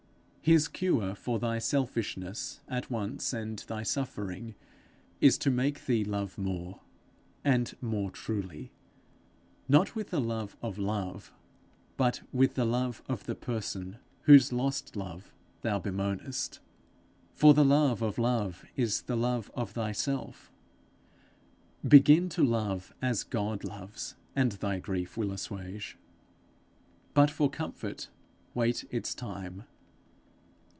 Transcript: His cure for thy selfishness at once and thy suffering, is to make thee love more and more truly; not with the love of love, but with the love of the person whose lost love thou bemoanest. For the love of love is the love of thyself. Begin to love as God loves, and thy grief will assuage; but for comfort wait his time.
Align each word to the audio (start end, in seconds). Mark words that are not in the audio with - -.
His 0.43 0.67
cure 0.67 1.13
for 1.13 1.37
thy 1.37 1.59
selfishness 1.59 2.61
at 2.67 2.89
once 2.89 3.31
and 3.31 3.59
thy 3.59 3.83
suffering, 3.83 4.55
is 5.21 5.37
to 5.37 5.51
make 5.51 5.85
thee 5.85 6.03
love 6.03 6.35
more 6.35 6.79
and 7.45 7.71
more 7.79 8.09
truly; 8.09 8.71
not 9.69 9.95
with 9.95 10.09
the 10.09 10.19
love 10.19 10.57
of 10.63 10.79
love, 10.79 11.31
but 11.95 12.23
with 12.33 12.55
the 12.55 12.65
love 12.65 13.03
of 13.07 13.25
the 13.25 13.35
person 13.35 13.99
whose 14.23 14.51
lost 14.51 14.95
love 14.95 15.31
thou 15.61 15.77
bemoanest. 15.77 16.59
For 17.33 17.53
the 17.53 17.63
love 17.63 18.01
of 18.01 18.17
love 18.17 18.65
is 18.75 19.03
the 19.03 19.15
love 19.15 19.51
of 19.53 19.69
thyself. 19.73 20.51
Begin 21.87 22.29
to 22.29 22.43
love 22.43 22.95
as 22.99 23.23
God 23.23 23.63
loves, 23.63 24.15
and 24.35 24.53
thy 24.53 24.79
grief 24.79 25.15
will 25.15 25.31
assuage; 25.31 25.97
but 27.13 27.29
for 27.29 27.47
comfort 27.47 28.09
wait 28.55 28.85
his 28.89 29.13
time. 29.13 29.65